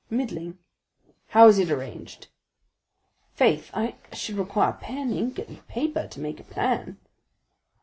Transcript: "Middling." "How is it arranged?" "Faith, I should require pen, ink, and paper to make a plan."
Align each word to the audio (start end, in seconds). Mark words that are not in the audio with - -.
"Middling." 0.09 0.57
"How 1.27 1.47
is 1.47 1.59
it 1.59 1.69
arranged?" 1.69 2.25
"Faith, 3.35 3.69
I 3.71 3.97
should 4.13 4.33
require 4.35 4.73
pen, 4.73 5.11
ink, 5.13 5.37
and 5.37 5.67
paper 5.67 6.07
to 6.07 6.19
make 6.19 6.39
a 6.39 6.43
plan." 6.43 6.97